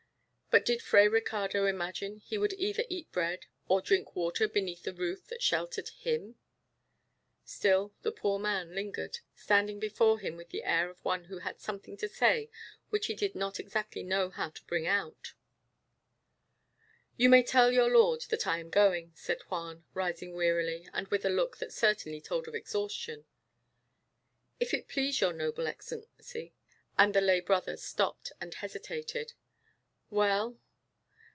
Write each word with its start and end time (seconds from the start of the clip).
But 0.53 0.65
did 0.65 0.81
Fray 0.81 1.07
Ricardo 1.07 1.65
imagine 1.65 2.17
he 2.17 2.37
would 2.37 2.51
either 2.51 2.83
eat 2.89 3.09
bread 3.13 3.45
or 3.69 3.81
drink 3.81 4.17
water 4.17 4.49
beneath 4.49 4.83
the 4.83 4.93
roof 4.93 5.25
that 5.27 5.41
sheltered 5.41 5.87
him? 6.01 6.35
Still 7.45 7.93
the 8.01 8.11
poor 8.11 8.37
man 8.37 8.75
lingered, 8.75 9.19
standing 9.33 9.79
before 9.79 10.19
him 10.19 10.35
with 10.35 10.49
the 10.49 10.65
air 10.65 10.89
of 10.89 10.99
one 11.05 11.23
who 11.23 11.37
had 11.37 11.61
something 11.61 11.95
to 11.95 12.09
say 12.09 12.49
which 12.89 13.05
he 13.07 13.13
did 13.15 13.33
not 13.33 13.61
exactly 13.61 14.03
know 14.03 14.29
how 14.29 14.49
to 14.49 14.65
bring 14.65 14.85
out. 14.85 15.35
"You 17.15 17.29
may 17.29 17.43
tell 17.43 17.71
your 17.71 17.89
lord 17.89 18.23
that 18.23 18.45
I 18.45 18.59
am 18.59 18.69
going," 18.69 19.13
said 19.15 19.41
Juan, 19.43 19.85
rising 19.93 20.33
wearily, 20.33 20.85
and 20.91 21.07
with 21.07 21.23
a 21.23 21.29
look 21.29 21.59
that 21.59 21.71
certainly 21.71 22.19
told 22.19 22.49
of 22.49 22.55
exhaustion. 22.55 23.23
"If 24.59 24.73
it 24.73 24.89
please 24.89 25.21
your 25.21 25.31
noble 25.31 25.65
Excellency" 25.65 26.51
and 26.99 27.13
the 27.15 27.21
lay 27.21 27.39
brother 27.39 27.77
stopped 27.77 28.33
and 28.41 28.53
hesitated. 28.55 29.31
"Well?" 30.13 30.57